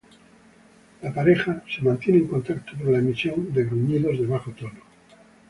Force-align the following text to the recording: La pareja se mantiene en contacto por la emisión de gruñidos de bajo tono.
La 1.03 1.13
pareja 1.13 1.61
se 1.69 1.83
mantiene 1.83 2.21
en 2.21 2.27
contacto 2.27 2.71
por 2.75 2.87
la 2.91 2.97
emisión 2.97 3.53
de 3.53 3.65
gruñidos 3.65 4.17
de 4.19 4.25
bajo 4.25 4.49
tono. 4.49 4.79